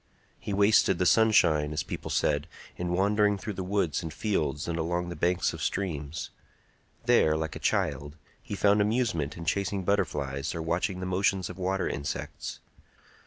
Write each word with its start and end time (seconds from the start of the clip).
He 0.39 0.51
wasted 0.51 0.97
the 0.97 1.05
sunshine, 1.05 1.71
as 1.73 1.83
people 1.83 2.09
said, 2.09 2.47
in 2.75 2.91
wandering 2.93 3.37
through 3.37 3.53
the 3.53 3.61
woods 3.63 4.01
and 4.01 4.11
fields 4.11 4.67
and 4.67 4.79
along 4.79 5.09
the 5.09 5.15
banks 5.15 5.53
of 5.53 5.61
streams. 5.61 6.31
There, 7.05 7.37
like 7.37 7.55
a 7.55 7.59
child, 7.59 8.15
he 8.41 8.55
found 8.55 8.81
amusement 8.81 9.37
in 9.37 9.45
chasing 9.45 9.83
butterflies 9.85 10.55
or 10.55 10.61
watching 10.63 11.01
the 11.01 11.05
motions 11.05 11.51
of 11.51 11.59
water 11.59 11.87
insects. 11.87 12.61